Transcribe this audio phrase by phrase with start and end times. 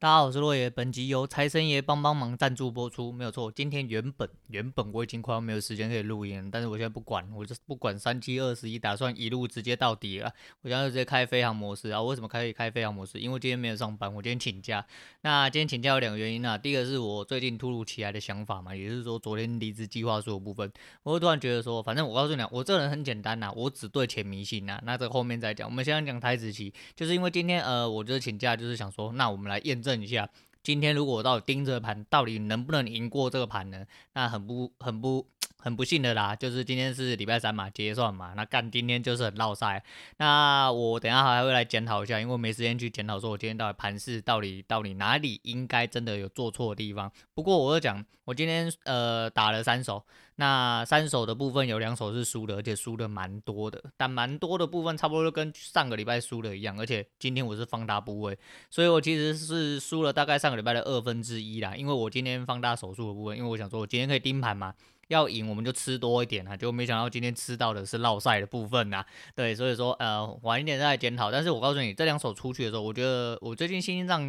[0.00, 0.68] 大家好，我是洛爷。
[0.68, 3.50] 本集由财神爷帮帮忙赞助播出，没有错。
[3.50, 10.30] 今天原本原本我已经快要没有时间可以录音，但是我现在不管，我就不管三七二十一，打算一路直接到底了。
[10.60, 12.02] 我现在就直接开飞航模式啊！
[12.02, 13.18] 为什么可以开飞航模式？
[13.18, 14.84] 因为今天没有上班，我今天请假。
[15.22, 16.58] 那今天请假有两个原因啊。
[16.58, 20.70] 第一个是我最近突如其来的想法嘛，也就是说昨天离职计划书的部分，
[21.04, 24.78] 我突然觉得说，反正我告诉你啊，我这人很简单呐，我只对钱迷信呐。
[24.84, 25.66] 那这后面再讲。
[25.66, 30.28] 我们先讲台子期，就是因为今天呃，我就是请假，就是想说，那我们来验证一下。
[30.62, 33.86] 今天如果到盯着盘，到底能不能赢过这个盘呢？
[34.14, 35.26] 那很不很不
[35.64, 39.82] 很不幸的啦，就是今天是礼拜三嘛，结算嘛，那干今天就是很落赛。
[40.18, 47.10] 那我等下还会来检讨一下，因为没时间去检讨说我今天到底盘势到底到底哪里应该真的有做错的地方。
[47.32, 50.04] 不过我就讲，我今天呃打了三手。
[50.36, 58.36] 那三手的部分有两手是输的，而且输的蛮多的，但蛮多的部分差不多就跟上个礼拜输的一样，而且今天我是放大部位，
[58.68, 61.76] 所以我其实是输了大概上个礼拜的二分之一啦。
[61.76, 64.74] 因为我今天放大手数的部分，因为我想说我今天可以盯盘嘛，
[65.08, 69.04] 要赢我们就吃多一点啊，就没想到今天吃到的是落赛的部分呐。
[69.34, 71.30] 对，所以说呃晚一点再来检讨。
[71.30, 74.22] 但是我告诉你，这两手出去的时候，我觉得我最近心情上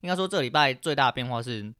[0.00, 1.72] 应该说这礼拜最大的变化是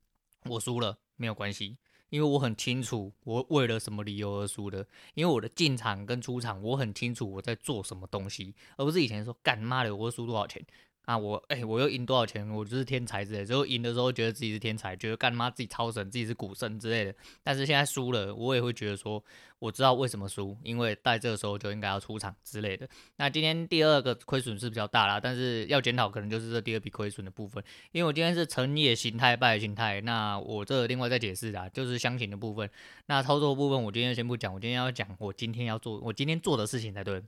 [0.44, 1.76] 我输了没有关系。
[2.10, 10.64] 因为我很清楚我为了什么理由而输的，因为我的进场跟出场我很清楚我在做什么东西，而不是以前说干妈的我会输多少钱。
[11.04, 12.48] 啊，我哎、我又赢多少钱？
[12.48, 13.46] 我就是天才之类的。
[13.46, 17.14] 之后赢的时候觉得自己是天才，觉得干妈自己超神，自己是股神之类的。
[17.42, 19.22] 但是现在输了，我也会觉得说，
[19.58, 22.88] 我知道为什么输，因为在这个时候就应该要出场之类的。
[23.16, 30.00] 那今天第二个亏损是比较大啦，但是要检讨可能就是这第二笔亏损的部分，因为我今天是成也形态败也形态。
[30.00, 32.70] 那我这另外再解释啦，就是箱型的部分。
[33.06, 37.22] 那操作部分我今天先不讲，我今天要讲我今天要做我今天做的事情才对。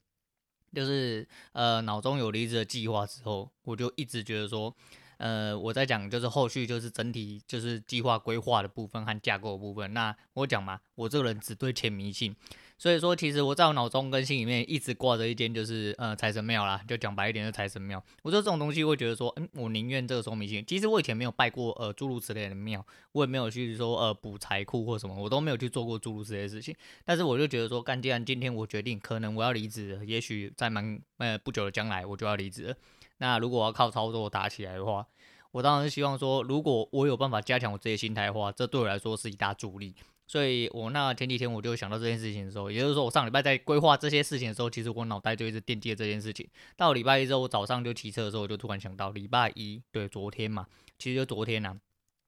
[0.75, 4.75] 就是呃，脑中有离职的计划之后，我就一直觉得说，
[5.19, 9.93] 呃，我在讲就是后续就是整体就是计划规划的部分和架构的部分。
[9.95, 12.35] 那我讲嘛，我这个人只对钱迷信。
[12.79, 18.03] 所以说，其实我在我脑中跟心里面一直挂着一间，就是呃财神庙啦，就讲白一点，就财神庙。
[18.23, 20.63] 我说这种东西，会觉得说，嗯，我宁愿这个时候迷信。
[20.67, 26.77] 其实我以前没有拜过呃诸如此类的庙，我也没有去说呃补财库或什么，我都没有去做过诸如此类的事情。
[27.05, 32.77] 但是我就觉得说，干，既然今天我决定，可能我要离职，也许在蛮呃不久的将来我就要离职了。
[33.19, 35.07] 那如果我要靠操作打起来的话，
[35.53, 39.95] 我当然是希望说，如果我有办法加强我这些心态的话，这对我来说是一大助力。
[40.27, 46.49] 所以我那前几天我就想到这件事情的时候，也就是说我上礼拜在规划这些事情的时候，其实我脑袋就一直惦记着这件事情。
[46.77, 50.67] 到礼拜一之后，我早上就骑车的时候，我就突然想到礼拜一，对，昨天嘛，
[50.99, 51.79] 其实就昨天呐、啊，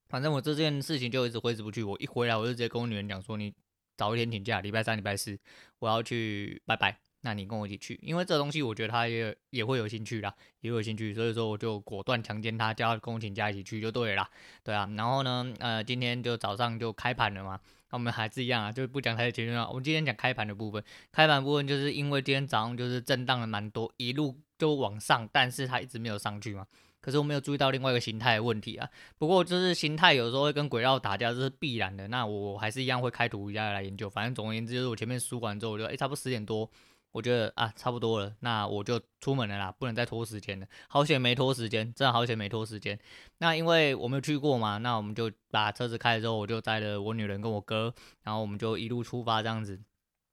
[0.09, 1.82] 反正我这件事情就一直挥之不去。
[1.82, 3.53] 我一回来，我就直接跟我女人讲说，你
[3.97, 5.36] 早一天请假，礼拜三、礼拜四
[5.80, 7.08] 我要去拜拜。
[7.28, 14.27] 那你跟我一起去，因为这东西我觉得他也也会有兴趣啦，也有兴趣，所以说我就果断强奸他，叫他跟我请假一起去就对了，
[14.65, 26.66] 对啊，然后呢，呃，今天就早上就开盘了嘛，那我们还是一样啊，就不讲太多前面了，我们今天讲开盘的部分，开盘部分就是因为今天早上就是震荡了蛮多，一路就往上，但是它一直没有上去嘛，
[27.03, 36.71] 可是我没有注意到另外一个形态的问题啊，不过就是形态有时候会跟轨道打架，这是必然的，那我还是一样会开图一下来研究，反正总而言之就是我前面输完之后，我就诶、欸，差不多十点多。
[37.13, 40.67] 我觉得啊，差不多了，那我就出门了啦，不能再拖时间了。
[40.89, 42.99] 好险没拖时间，真的好险没拖时间。
[43.39, 49.81] 那因为我没有去过嘛，那我们就把车子开了之后，我就带着我女人跟我哥，然后我们就一路出发这样子。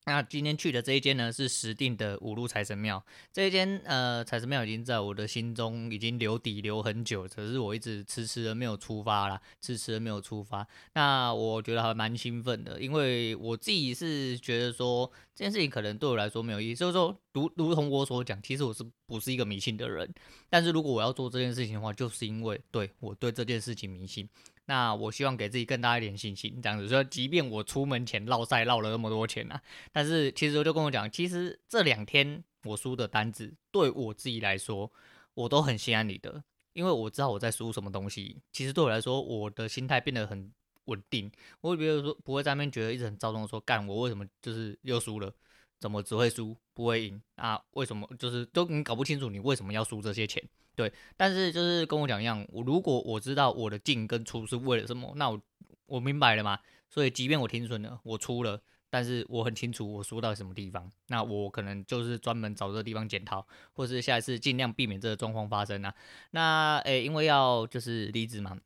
[0.08, 3.04] 那今天去的这一间呢，是石碇的五路财神庙。
[3.34, 10.66] 这一间呃财神庙已经在我的心中已经留底留很久，可是我一直迟迟的没有出发啦，迟迟的没有出发。
[10.94, 20.08] 那我觉得还蛮兴奋的，因为我自己是觉得说这件事情可能对我来说没有意义，就是说如如同我所讲，其实我是不是一个迷信的人，
[20.52, 24.30] 但是如果我要做这件事情的话，就是因为对我对这件事情迷信。
[24.68, 29.62] 那我希望给自己更大一点信心，这样子说，即便我出门前落赛落了那么多钱啊，
[29.92, 34.92] 但是其实我就跟我讲，其实这两天我输的单子对我自己来说，
[35.36, 36.44] 我都很心安理得，
[36.74, 38.42] 因为我知道我在输什么东西。
[38.52, 40.52] 其实对我来说，我的心态变得很
[40.86, 45.32] 稳定，我比如说不会在那边觉得一直很躁动，说干我为什么就是又输了，
[45.80, 47.62] 怎么只会输不会赢啊？
[47.72, 50.44] 为什么就是都你搞不清楚你为什么要输这些钱？
[50.76, 55.42] 对，但是就是跟我讲一样，我如果我知道我的进跟出是为了什么，那我
[55.86, 56.60] 我明白了嘛。
[56.88, 65.94] 所以即便我停损了，我出了，但是我很清楚我输到什么地方，那我可能就是专门找这个地方检讨，或是下一次尽量避免这个状况发生啊。
[66.32, 68.58] 那诶，因为要就是离职嘛，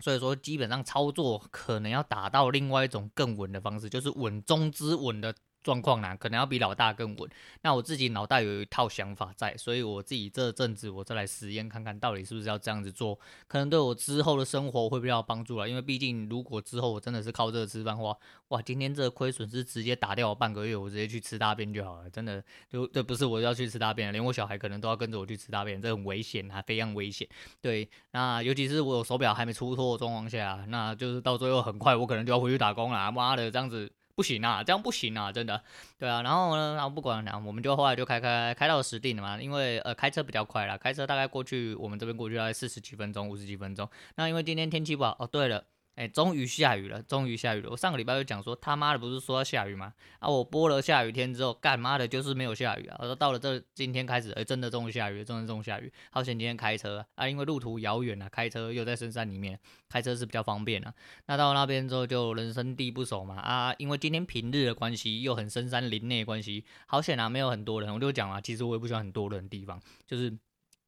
[0.00, 7.30] 所以说基本上操作可能要打到另外一种更稳的方式，就是稳中之稳的状况呢，可能要比老大更稳。
[7.62, 15.68] 那我自己脑袋有一套想法在，所以我自己这阵子我再来实验看看到底是不是要这样子做，可能对我之后的生活会比较有帮助了。
[15.68, 18.16] 因为毕竟如果之后我真的是靠这个吃饭的话，
[18.48, 22.10] 哇，今天这个亏损是直接打掉我半个月，我直接去吃大便就好了。
[22.10, 27.28] 真的，就这不是我要去吃大便，连我小孩可能都要跟着我去吃大便，这很危险啊，非常危险。
[27.60, 33.12] 对，那尤其是我手表还没出货的状况下，那就是到最后很快我可能就要回去打工了。
[33.12, 33.90] 妈的，这样子。
[34.14, 35.62] 不行啊，这样不行啊，真的，
[35.98, 43.88] 对啊，然后呢，然后不管了，我们就后来就开开开到实定了嘛，因为呃开车比较快啦，开车大概过去我们这边过去大概四十几分钟，五十几分钟。
[44.16, 45.64] 那因为今天天气不好，哦对了。
[46.00, 47.68] 哎，终于下雨了，终于下雨了。
[47.68, 49.92] 我上个礼拜就讲说，他妈的不是说要下雨吗？
[50.18, 52.96] 啊，我播了下雨天之后，干妈的就是没有下雨啊。
[53.00, 55.92] 我说到了这今天开始，哎，真的终于下雨了，真的终于下雨。
[56.10, 59.60] 好险今天开车啊，因为路途遥远啊，开车又在深山里面，
[59.90, 60.94] 开车是比较方便啊。
[61.26, 67.92] 那到那边之后就人生地不熟嘛，啊，因为今天平日的关系，又很深山林内的关系，好险啊，没有很多人。
[67.92, 70.34] 我就讲啊，其实我也不喜欢很多人的地方，就是。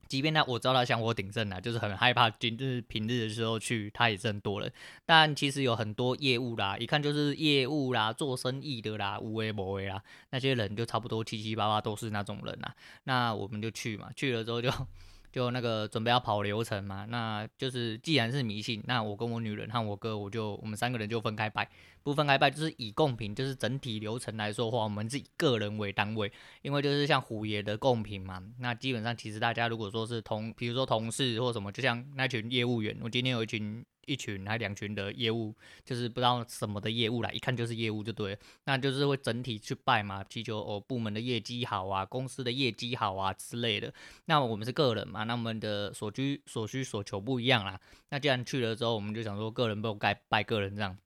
[0.07, 4.71] 即便他我知道他想我鼎盛啊，就是很害怕，今日平日的时候去，他也是很多人。
[5.05, 12.75] 但其实有很多业务啦，一看就是业务啦，做生意的啦，无为不为啦，那些人就差不多七七八八都是那种人啦。
[13.03, 14.69] 那我们就去嘛，去了之后就。
[15.33, 21.67] 就那个准备要跑流程嘛，那就是既然是迷信，那我跟我女人和我哥，我就我们三个人就分开拜，
[22.03, 26.31] 不分开拜就是以贡品，就是整体流程来说的话，我们是以个人为单位，
[26.61, 33.83] 因为就是像虎爷的贡品嘛，那基本上其实大家如果说是同，比如说同事或什么，就像那群业务员，我今天有一群。
[34.05, 35.53] 一群还两群的业务，
[35.83, 43.93] 就是不知道什么的业务啦，一看就是业务就对了，那就是会整体去拜嘛，祈求哦部门的业绩好啊，公司的业绩好啊之类的。
[44.25, 47.79] 那我们是个人嘛，那我们的所居所需所求不一样啦。
[48.09, 50.97] 那既然去了之后，我们就想说个人不该拜个人这样。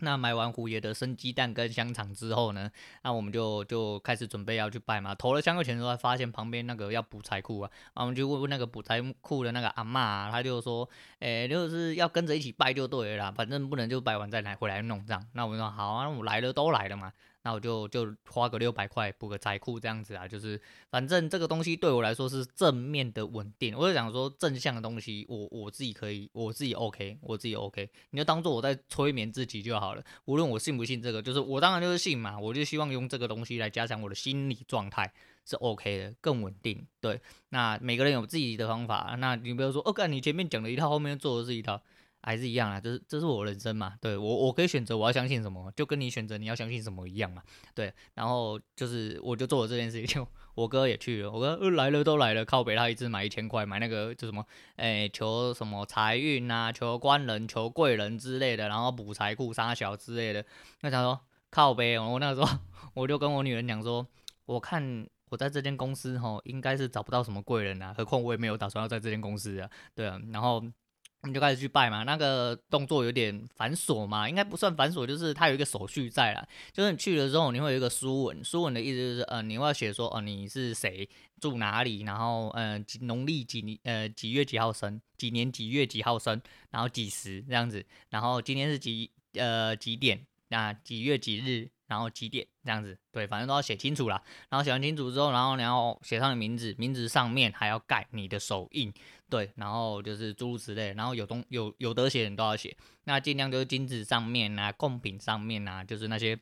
[0.00, 2.70] 那买完虎爷的生鸡蛋跟香肠之后呢，
[3.02, 5.14] 那我们就就开始准备要去拜嘛。
[5.14, 10.88] 投了香油钱之后，发现旁边那个要补财库啊，啊我们就问问那个补财库的那个阿嬷啊，他就说，
[11.20, 15.24] 诶，就是要跟着一起拜就对了，反正不能就拜完再来回来弄这样。
[15.32, 17.12] 那我们说好啊，那我来了都来了嘛。
[17.44, 20.58] 那我就就花个六百块补个财库这样子啊，就是
[20.90, 23.76] 反正这个东西对我来说是正面的稳定。
[23.76, 30.02] 我就想说正向的东西我，我自己可以，我自己 OK，我自己 OK，你就当做我在催眠自己就好了。
[30.24, 35.12] 无论我信不信这个，就是我当然就是信嘛，我就希望用这个东西来加强我的心理状态
[35.44, 36.86] 是 OK 的，更稳定。
[37.00, 37.20] 对，
[37.50, 39.16] 那每个人有自己的方法。
[39.18, 41.82] 那你比如说，哦，干你前面讲的一套，后面做的是一套。
[42.24, 47.42] 还是一样啊，就是这是我人生嘛，对我我可以选择我要相信什么，就跟你选择你要相信什么一样嘛，
[47.74, 54.42] 对，然后就是我就做了这件事情，我哥也去了，我哥、来了都来了，靠北他一次买一千块买那个就什么，
[54.76, 60.42] 哎、求什么财运啊，求官人，求贵人之类的，然后补财库杀小之类的，
[60.80, 62.58] 那他说靠北，我那时候
[62.94, 64.06] 我就跟我女人讲说，
[64.46, 70.64] 我看我在这间公司吼应该是找不到什么贵人啊，何况我也没有打算要在这间公司啊，对啊，然后。
[71.24, 76.46] 你就开始去拜嘛，那个动作有点繁琐嘛，应该不算繁琐，就是它有一个手续在啦。
[76.72, 81.08] 就是你去了之后，你会有一个书文，书文的意思就是，呃，你要写说，哦、呃，你是谁，
[81.40, 86.40] 住哪里，然后，呃，农历几呃几月几号生，几年几月几号生，
[86.70, 91.73] 然后几时这样子，然后今天是几呃几点，那几月几日。
[91.86, 94.22] 然后几点这样子，对，反正都要写清楚啦。
[94.48, 98.92] 然后写完清楚之后，然后你要写上你名字，名字上面还要盖你的手印，
[99.28, 100.92] 对，然后就是诸如此类。
[100.94, 106.38] 然后有东有有得写的你都要写，那尽量就是金子上面啊，贡品上面啊，就是那些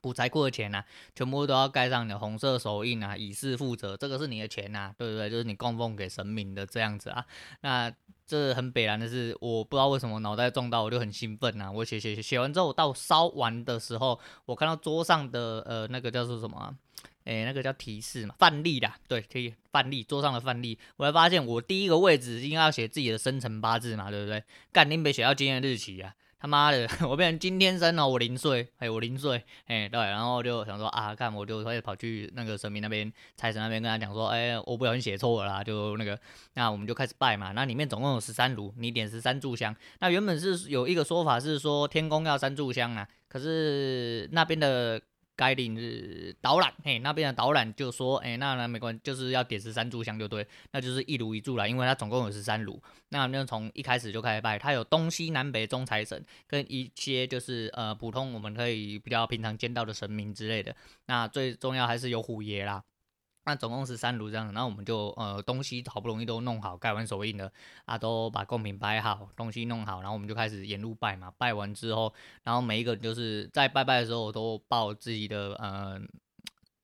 [0.00, 5.30] 补财库的钱啊，全部都要盖上你的红色手印啊，以示负责，这个是你的钱呐，对不对？
[5.30, 7.26] 就是你供奉给神明的这样子啊，
[7.60, 7.94] 那。
[8.32, 11.70] 这很北然的是，我不知道为什么脑袋撞到，我就很兴奋呐、啊。
[11.70, 16.74] 我写写写写完之后，到烧完的时候，我看到桌上的呃那个叫做什么、啊，
[17.24, 24.42] 诶，那个叫提示嘛，范例啦，对，可以范例桌上的范例，我才发现我第一个位置应该要写自己的生辰八字嘛，对不对？
[24.72, 26.14] 干，你别写到今天的日期啊。
[26.42, 36.18] 他妈的， 我变成金天生了，我零岁，哎，我零岁，哎，对，然后就想说啊，看我就开始跑去那个神明那边，财神那边跟他讲说，哎，我不小心写错了啦，就那个，
[36.54, 45.00] 那我们就开始拜嘛，那里面总共有十三炉，你点十三炷香，那原本是有一个说法是说天宫要三炷香啊，可是那边的。
[45.36, 60.74] 该领是导览，嘿，那边的导览就说，哎，那那没关系，就是要点十三炷香就对，那就是一炉一炷啦，因为它总共有十三炉，那那从一开始就开始拜，它有东西南北中财神跟一些就是呃普通我们可以比较平常见到的神明之类的，
[61.06, 62.82] 那最重要还是有虎爷啦。
[63.44, 67.50] 那总共十三炉这样，然后我们就呃东西好不容易都弄好，盖完手印了
[67.84, 71.32] 啊，都把贡品摆好，东西弄好，然后我们就开始沿路拜嘛。
[71.36, 72.12] 拜完之后，
[72.44, 76.00] 然后每一个就是在拜拜的时候都报自己的呃，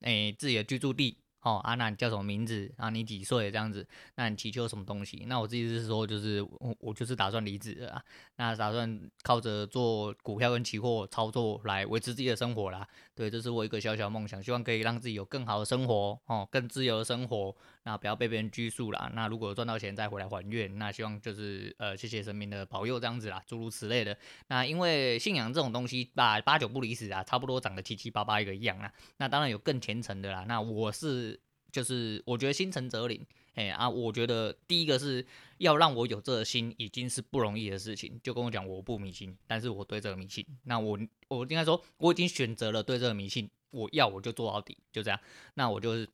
[0.01, 1.19] 诶自己的居住地。
[1.43, 2.71] 哦，啊，那你叫什么名字？
[2.77, 3.49] 啊，你几岁？
[3.49, 3.87] 这样子，
[4.17, 5.25] 那你祈求什么东西？
[5.29, 8.05] 那我自己是说，就是我我就是打算离职了啊，
[8.37, 12.87] 那打算靠着做股票跟期货操作来维持自己的生活啦。
[13.19, 17.53] 对，这是我一个小小梦想，希望可以让自己有更好的生活哦，更自由的生活。
[17.83, 19.11] 那不要被别人拘束啦。
[19.13, 24.17] 那如果赚到钱再回来还愿，那希望就是呃，谢谢神明的保佑这样子啦，诸如此类的。
[24.47, 28.89] 那因为信仰这种东西吧，八九不离十啊，差不多长得七七八八一个样啊。
[29.17, 30.45] 那当然有更虔诚的啦。
[30.47, 31.41] 那我是
[31.73, 33.27] 就是我觉得心诚则灵，
[33.59, 35.27] 哎啊，我觉得第一个是
[35.59, 38.21] 要让我有这个心，已经是不容易的事情。
[38.23, 40.47] 就跟我讲，我不迷信，但是我对这个迷信。
[40.65, 40.99] 那我
[41.29, 45.19] 我应该说，我已经选择了对这个迷信，我要我就做到底，就这样。
[45.55, 46.09] 那我就是。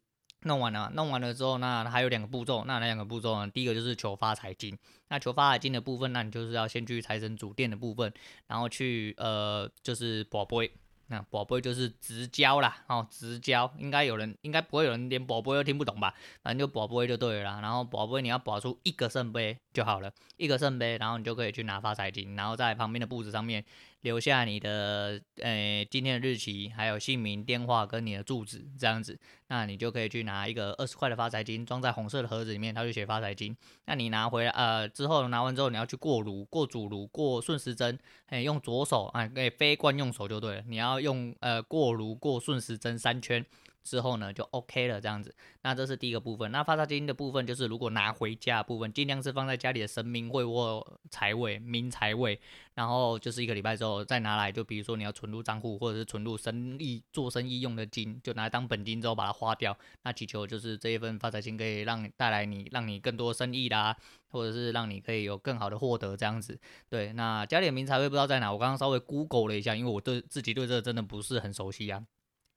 [0.46, 2.64] 弄完了，弄完了之后，那还有两个步骤。
[2.66, 3.50] 那那两个步骤呢？
[3.50, 4.76] 第一个就是求发财金。
[5.08, 8.12] 那求发财金的部分，那你就是要先去财神主殿的部分，
[8.46, 10.70] 然后去呃，就是博杯。
[11.14, 13.72] 那博杯就是直交啦，哦，直交。
[13.78, 16.12] 应该有人，应该不会有人连宝贝都听不懂吧？
[16.42, 17.60] 反正就宝贝就对了啦。
[17.60, 23.64] 然后宝贝你要保出一个圣杯就好了，一个圣杯，然后你就可以去拿发财金，然后在旁边的布置上面。
[24.04, 29.18] 留下你的呃、今天的日期，还有姓名、电话跟你的住址，这样子，
[29.48, 33.56] 那你就可以去拿一个二十块的发财金，装在红色的盒子里面，它就写发财金。
[33.86, 40.64] 那你拿回来呃之后拿完之后，你要去过炉、过主炉、过顺时针，哎、用左手啊，可以非惯用手就对了。
[40.68, 43.44] 你要用呃过炉、过顺时针三圈。
[43.84, 45.32] 之后呢，就 OK 了，这样子。
[45.62, 46.50] 那这是第一个部分。
[46.50, 52.40] 那发财金的部分，就是如果拿回家的部分，尽量是放在家里的神明位或财位、明财位。
[52.74, 59.76] 然后就是一个礼拜之后再拿来，就比如说你要存入账户，或者是存入生意做生意用的金，就拿来当本金之后把它花掉。
[60.02, 63.96] 那祈求就是这一份发财金可以让带来你，让你更多生意啦，
[64.30, 66.58] 或者是让你可以有更好的获得这样子。
[66.88, 72.04] 对，那家里的明财位不知道在哪，我刚刚稍微 Google 了一下，因为我对自己对这个真的不是很熟悉啊。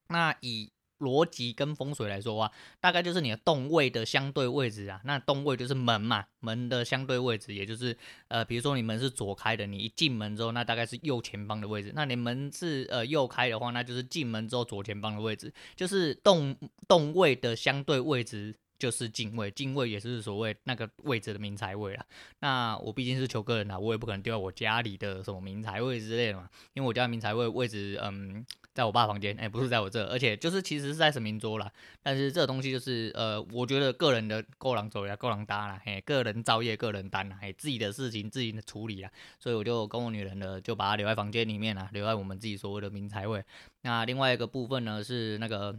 [0.09, 5.01] 那以逻辑跟风水来说啊，大概就是你的动位的相对位置啊。
[5.03, 11.91] 那动位就是门嘛，门的相对位置，也就是呃，比如说你门是左开的，你一进门之后，那大概是右前方的位置。
[11.95, 16.55] 那你门是呃右开的话，那就是进门之后左前方的位置，就是动
[16.87, 18.55] 动位的相对位置。
[18.79, 22.05] 就是进位，进位也是所谓那个位置的明财位啦。
[22.41, 26.47] 那我毕竟是求个人啦，我也不可能丢在我家里的什么明财位之类的嘛。
[26.75, 28.45] 因为我家名财位位置，嗯，
[28.77, 31.71] 在我爸房间，哎、不是在我这，而且就是其实是在神明桌啦。
[32.03, 39.09] 但是这个东西就是，呃，我觉得个人的够狼走呀，够狼搭啦，嘿，个人造业，个人担啦，嘿，自己的事情自己的处理啦。
[39.39, 43.43] 所以我就跟我女人呢就把它留在房间里面啦，留在我们自己所谓的明财位。
[43.81, 45.75] 那另外一个部分呢是那个。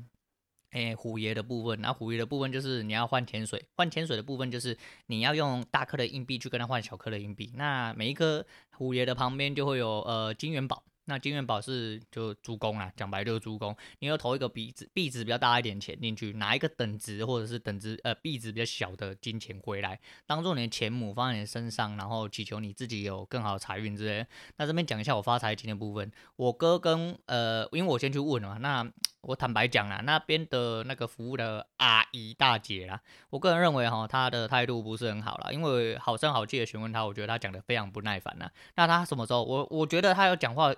[0.73, 4.77] 诶，虎爷的部分，那虎爷的部分就是你要换钱水，换钱水的部分就是
[5.07, 7.51] 你要用大颗的硬币去跟他换小颗的硬币。
[7.57, 8.45] 那每一颗
[8.77, 10.85] 虎爷的旁边就会有呃金元宝。
[11.09, 13.75] 那金元宝是就猪公啊，讲白就是猪公。
[14.01, 24.27] 你要投一个币值币值比较大一点钱进去，拿一个等值或者是等值呃币值比较小的金钱回来，当做你的钱母放在你身上，然后祈求你自己有更好的财运之类。
[24.59, 33.01] 那这边讲一下我发财金的部分，我哥跟呃，因为我先去问了嘛，那我坦白讲啦，那边的那个服务的阿姨大姐啦，
[33.31, 38.51] 我个人认为哈，她的态度不是很好啦，因为好声好气的询问她，我觉得她讲的非常不耐烦呐。
[38.77, 39.43] 那她什么时候？
[39.43, 40.75] 我我觉得她有讲话。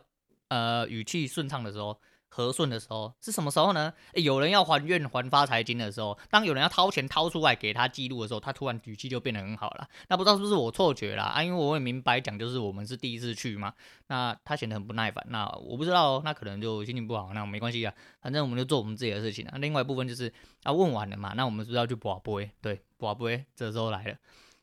[0.50, 3.92] 呃，语气顺畅的时候，和顺的时候是什么时候呢？
[4.14, 9.88] 有人要还愿还发财金的时候，当有人要掏钱掏出来给他记录的时候，他突然语气就变得很好了。
[10.08, 11.24] 那不知道是不是我错觉啦？
[11.24, 13.72] 啊，因为我也明白讲，就是我们是第一次去嘛。
[14.08, 15.24] 那他显得很不耐烦。
[15.28, 17.30] 那我不知道，那可能就心情不好。
[17.32, 19.58] 那没关系啊，反正我们就做我们自己的事情啊。
[19.58, 20.32] 另外一部分就是
[20.64, 22.50] 啊，问完了嘛，那我们是不是要去博杯？
[22.60, 24.16] 对，博杯这时候来了。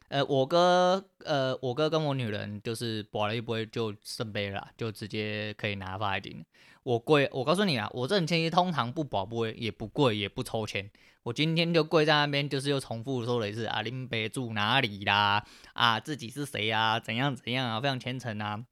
[0.10, 6.46] 呃，我哥，呃，我哥跟我女人就是保了一杯就圣杯了，就直接可以拿发金。
[6.84, 10.90] 我跪，我告诉你啊，我这种前期通常不保杯，也不跪，也不抽签。
[11.24, 15.46] 我今天就跪在那边，就是又重复说了一次啊，林北住哪里啦？
[15.74, 16.98] 啊，自己是谁啊？
[16.98, 17.82] 怎样怎样啊？
[17.82, 18.64] 非常虔诚啊。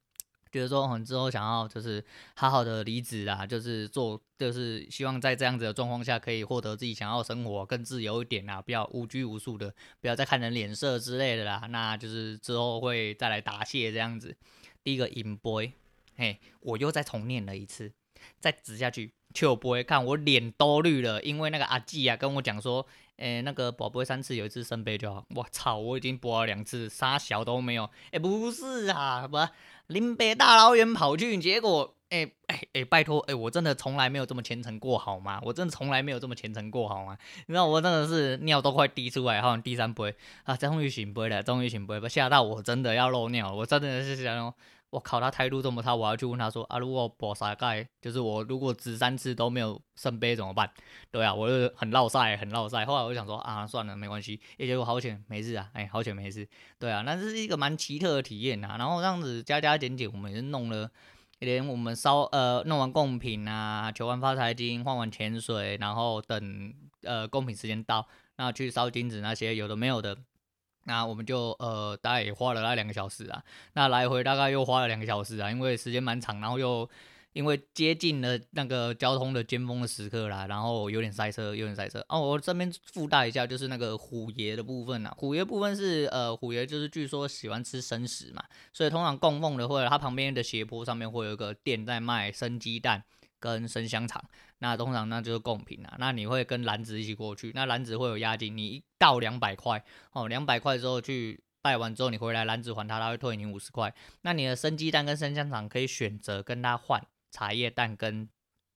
[0.56, 2.02] 觉得说，我们之后想要就是
[2.34, 11.66] 好好的离职啊，就是做，就是希望在这样子的状况下，可以获得自己想要生活，更自由一点啊，不要无拘无束的，不要再看人脸色之类的啦。
[11.68, 14.34] 那就是之后会再来答谢这样子。
[14.82, 15.70] 第一个银 boy，，
[16.16, 17.92] 嘿，我又再重念了一次，
[18.40, 22.86] 再指下去，就不会看我脸都绿了，因为那个阿季啊跟我讲说，
[23.18, 25.22] 诶、那个宝杯三次有一次圣杯就好。
[25.34, 27.88] 我操，我已经博了两次，啥小都没有。
[28.12, 29.36] 诶、不是啊，不。
[29.88, 35.40] 林北大老远跑去，结果哎哎哎，拜托，哎、欸，我真的从来没有这么虔诚过，好吗？
[35.44, 37.16] 我真的从来没有这么虔诚过，好吗？
[37.46, 40.14] 你知道我真的是尿都快滴出来，好像第三杯
[40.44, 44.52] 啊，终于醒杯了，终于醒杯了，吓到我真的要漏尿，我真的是想，
[44.90, 50.70] 我靠，他态度这么差，我要去问他说啊，如果补三盖，就是我如果只三次都没有圣杯怎么办？
[51.10, 52.86] 对啊，我就很落赛，很落赛。
[52.86, 56.48] 后来我就想说啊，算了，没关系，也结果好险没事啊，哎、好险没事。
[56.78, 58.76] 对啊，那这是一个蛮奇特的体验啊。
[58.78, 60.90] 然后这样子加加减减，我们也是弄了。
[61.40, 70.16] 连我们烧呃弄完贡品啊，求完发财金，换完潜水，然后等呃贡品时间到，那去烧金子那些有的没有的，
[70.86, 76.88] 那我们就呃大概也花了那两个小时啊，那来回大概又花了两个小时啊，因为时间蛮长，然后又。
[77.32, 82.02] 因为接近了那个交通的尖峰的时刻啦，然后有点塞车，有点塞车。
[82.08, 85.12] 哦，我这边附带一下，就是那个虎爷的部分啊。
[85.18, 93.04] 虎爷部分是呃，虎爷就是据说喜欢吃生食嘛，所以通常供奉的或者它旁边的斜坡上面会有一个店在卖生鸡蛋
[93.38, 94.24] 跟生香肠，
[94.58, 95.96] 那通常那就是贡品啊。
[95.98, 103.94] 那你会跟篮子一起过去，那篮子会有押金，你一到两百块哦，两百块之后去拜完之后，你回来篮子还他，他会退你五十块。
[104.22, 107.04] 那你的生鸡蛋跟生香肠可以选择跟他换。
[107.32, 108.26] 茶叶蛋跟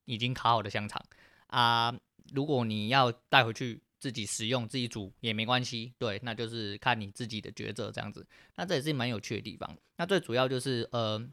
[0.05, 1.03] 已经烤好的香肠
[1.47, 1.91] 啊，
[2.31, 8.27] 如果你要带回去自己食用、自己煮也没关系，对，那就是看你自己的抉择这样子。
[8.55, 9.75] 那这也是蛮有趣的地方。
[9.97, 11.27] 那最主要就是呃。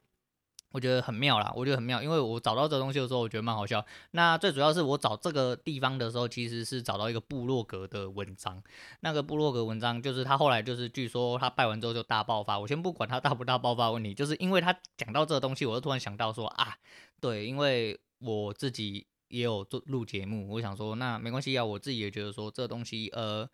[0.70, 3.84] 我觉得很妙啦，我觉得很妙，因为我找到这东西的时候，我觉得蛮好笑。
[4.10, 8.62] 那最主要是我找这个地方的时候，其实是找到一个部落格的文章。
[9.00, 12.58] 那个部落格文章就是他后来就是据说他拜完之后就大爆发。
[12.58, 16.76] 我先不管他大不大爆发问题，就是因为他讲到这个东西，我就突然想到说啊，
[17.18, 23.48] 对，因为我自己也有做录节目，我想说那没关系啊，我自己也觉得说这东西呃。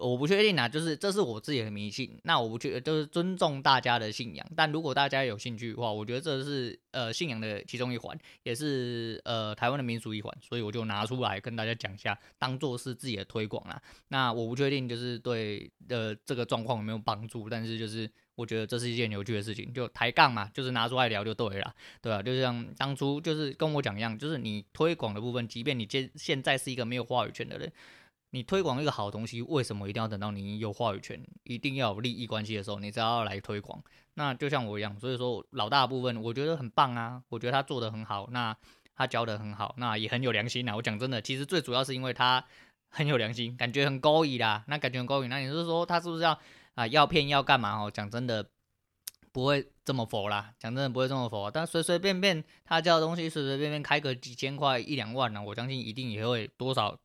[0.00, 13.80] 我不确定啊，就是这是我自己的迷信，那我不确就是尊重大家的信仰，但如果大家有兴趣的话，我觉得这是呃信仰的其中一环，也是呃台湾的民俗一环，所以我就拿出来跟大家讲一下，当做是自己的推广啦。
[14.08, 22.22] 那我不确定就是对呃这个状况有没有帮助，但是就是我觉得这是一件有趣的事情，就抬杠嘛，就是拿出来聊就对了，对吧？
[22.22, 27.70] 就像当初就是跟我讲一样，就是你推广的部分，即便你现现在是一个没有话语权的人。
[28.34, 33.80] 你推广一个好东西，为什么一定要等到你有话语权，一定要有利益关系的时候，你才要来推广？
[34.14, 38.56] 那就像我一样，所以说老大的部分我觉得很棒啊，我觉得他做得很好，那
[38.96, 40.74] 他教得很好，那也很有良心啊。
[40.74, 42.44] 我讲真的，其实最主要是因为他
[42.90, 45.30] 很有良心，感觉很勾引啦，那感觉很勾引。
[45.30, 46.36] 那你是说他是不是要
[46.74, 47.84] 啊要骗要干嘛？
[47.84, 48.44] 哦，讲真的
[49.30, 51.48] 不会这么佛啦，讲真的不会这么佛。
[51.52, 56.98] 但随随便便他教的东西，随随便便开个几千块一两万呢，我相信一定也会多少。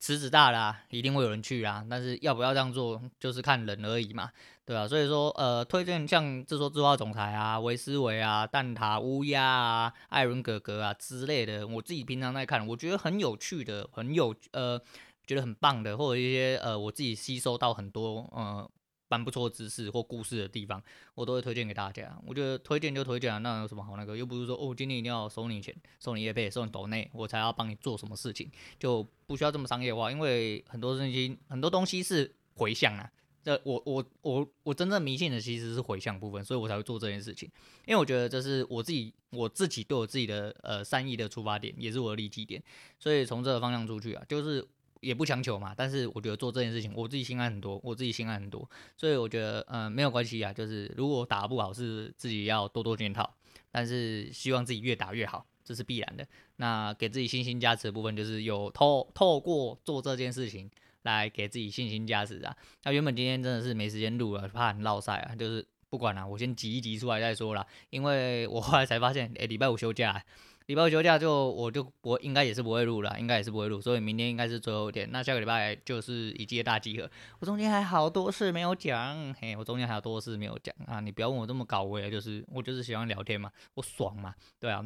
[0.00, 1.84] 池子大啦，一定会有人去啊。
[1.88, 4.30] 但是要不要这样做，就是看人而已嘛，
[4.64, 14.80] 对啊，所以说，呃，推荐像自说智话总裁啊、维思维啊、蛋挞乌鸦啊、艾伦哥哥啊之类的，我自己平常在看，我觉得很有趣的，很有呃，
[15.26, 18.70] 觉得很棒的，或者一些呃，我自己吸收到很多呃。
[19.08, 20.82] 蛮不错的知识或故事的地方，
[21.14, 22.18] 我都会推荐给大家。
[22.26, 24.16] 我觉得推荐就推荐啊，那有什么好那个？
[24.16, 30.10] 又不是说哦，今天一定要收你钱，收你业配，收你抖内，我才要帮你做什么事情，就不需要这么商业化。
[30.10, 33.10] 因为很多东西，很多东西是回向啊。
[33.42, 37.46] 这我我我我真正迷信的其实是回向部分，所以我才会做这件事情。
[37.86, 42.62] 因为我觉得这是我自己我自己对我自己的呃善意的出发点，也是我的利基点。
[42.98, 44.66] 所以从这个方向出去啊，就是。
[45.04, 53.34] 也不强求嘛，但是我觉得做这件事情，我自己心安很多，我自己心安很多，所以我觉得，嗯、没有关系啊，就是如果打不好，是自己要多多检讨，
[53.70, 56.26] 但是希望自己越打越好，这是必然的。
[56.56, 60.70] 那给自己信心加持的部分，就是有透透过做这件事情
[61.02, 62.56] 来给自己信心加持啊。
[62.84, 70.24] 那原本今天真的是没时间录了，怕很落赛啊，就是不管了、我先挤一挤出来再说啦，因为我后来才发现，诶、礼拜五休假、
[70.66, 75.06] 礼拜五休假就我就不应该也是不会录了，应该也是不会录，所以明天应该是最后一天。
[75.12, 77.10] 那下个礼拜就是一届大集合。
[77.38, 81.00] 我中间还好多事没有讲，嘿，我中间还有多事没有讲啊！
[81.00, 84.82] 你不要问我这么搞味，就是我就是喜欢聊天嘛，我爽嘛，对啊。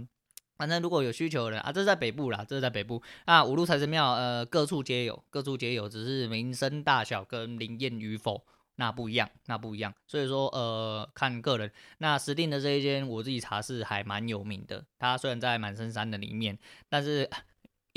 [0.57, 8.45] 反正如果有需求的人啊，这是在北部啦，这是在北部啊，五路财神庙呃各处皆有，各处皆有，只是名声大小跟灵验与否。
[8.79, 11.71] 那不一样，那不一样，所以说，呃，看个人。
[11.99, 14.85] 那石定的这一间，我自己查是还蛮有名的。
[14.99, 17.31] 它虽然在满身山的里面，但是。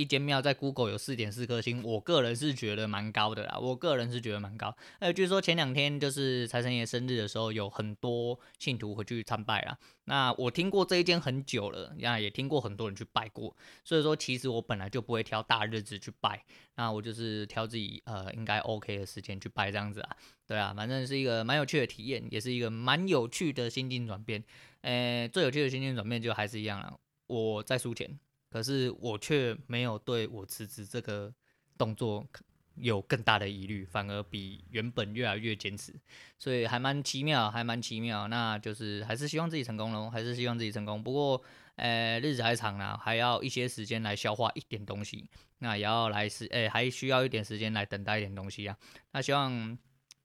[0.01, 3.59] 一间庙在 Google 有四点四颗星，我个人是觉得蛮高的啦。
[3.59, 4.75] 我个人是觉得蛮高。
[4.99, 9.77] 呃，据说前两天就是财神爷生日的时候，有很多信徒回去参拜啦。
[10.05, 13.55] 那我听过这一间很久了，那也听过很多人去拜过。
[13.83, 16.43] 所以说，其实我本来就不会挑大日子去拜，
[16.75, 20.17] 那我就是挑自己呃应该 OK 的时间去拜这样子啊。
[20.47, 24.43] 对啊，反正是一个蛮有趣的体验，也是一个蛮有趣的心境转变。
[24.81, 26.93] 呃，最有趣的心境转变就还是一样啦。
[27.27, 28.19] 我在输钱，
[28.51, 31.33] 可是我却没有对我辞职这个
[31.77, 32.27] 动作
[32.75, 35.95] 有更大的疑虑，反而比原本越来越坚持，
[36.37, 38.27] 所以还蛮奇妙，还蛮奇妙。
[38.27, 41.01] 那就是还是希望自己成功喽，还是希望自己成功。
[41.01, 41.41] 不过，
[41.77, 48.77] 呃，日子还长呢，还要一些时间来消化一点东西，那也要来时，哎，还需要一点时间来等待一点东西啊。
[49.11, 49.77] 那希望。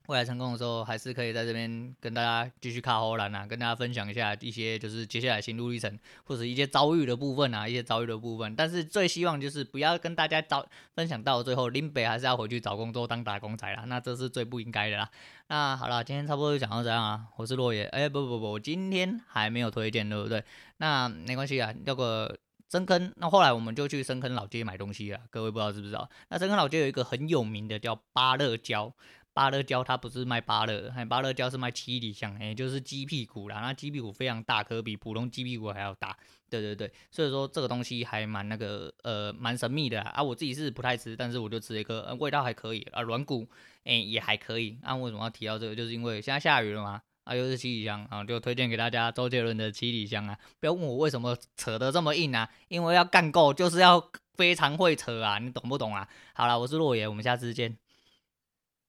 [0.07, 8.55] 未来成功的时候，还是可以在这边跟大家继续卡荷兰啊，跟大家分享一下一些就是接下来心路历程，或者一些遭遇的部分啊，一些遭遇的部分。
[8.55, 10.65] 但是最希望就是不要跟大家找
[10.95, 15.09] 分享到最后，林北还是要回去找工作当打工仔啦，那这是最不应该的啦。
[15.49, 17.83] 那好了，今天差不多就讲到这样啊，我是落叶。
[17.87, 20.41] 哎、不不不，我今天还没有推荐，对不对？
[20.77, 22.33] 那没关系啊，那个
[22.71, 23.11] 深坑。
[23.17, 26.09] 那后来我们就去深坑老街买东西啊，各位不知道知不知道？
[26.29, 28.93] 那深坑老街有一个很有名的叫芭乐椒。
[29.37, 33.59] 芭乐椒它不是卖芭乐，还芭乐椒是卖七里香，也就是鸡屁股啦。
[33.59, 36.17] 那鸡屁股非常大颗，比普通鸡屁股还要大。
[36.49, 40.23] 对对对，所以说这个东西还蛮那个呃蛮神秘的啊。
[40.23, 43.47] 我自己是不太吃，但是我就吃一个，味道还可以啊，软骨
[43.83, 44.79] 哎也还可以。
[44.81, 45.75] 啊、为什么要提到这个？
[45.75, 50.35] 就是因为现在下雨了嘛，啊又是七里香啊，就推荐给大家周杰伦的七里香啊。
[50.59, 56.09] 不要问我为什么扯得这么硬啊，因为要干够就是要非常会扯啊，你懂不懂啊？
[56.33, 57.77] 好了，我是落叶，我们下次见。